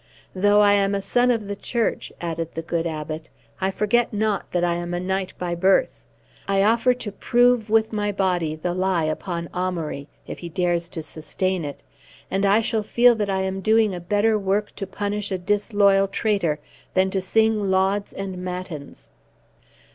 [0.33, 4.51] Though I am a son of the Church," added the good Abbot, "I forget not
[4.51, 6.03] that I am a knight by birth.
[6.47, 11.63] I offer to prove with my body the lie upon Amaury, if he dares sustain
[11.63, 11.83] it,
[12.31, 16.07] and I shall feel that I am doing a better work to punish a disloyal
[16.07, 16.57] traitor,
[16.95, 19.07] than to sing lauds and matins."